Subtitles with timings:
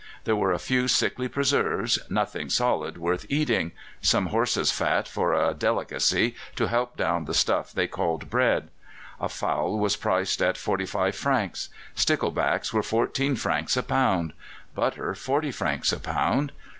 [0.23, 5.53] There were a few sickly preserves, nothing solid worth eating some horses' fat for a
[5.53, 8.69] delicacy to help down the stuff they called bread.
[9.19, 14.33] A fowl was priced at forty five francs; stickleback were fourteen francs a pound;
[14.73, 16.51] butter, forty francs a pound.